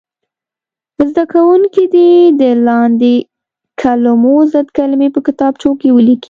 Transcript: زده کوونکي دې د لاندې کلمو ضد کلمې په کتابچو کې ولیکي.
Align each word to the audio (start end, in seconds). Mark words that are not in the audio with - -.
زده 1.09 1.23
کوونکي 1.33 1.83
دې 1.95 2.09
د 2.41 2.43
لاندې 2.67 3.13
کلمو 3.81 4.35
ضد 4.53 4.67
کلمې 4.77 5.07
په 5.15 5.19
کتابچو 5.27 5.71
کې 5.79 5.89
ولیکي. 5.91 6.19